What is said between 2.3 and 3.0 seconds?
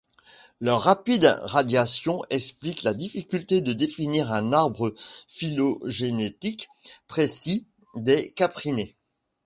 explique la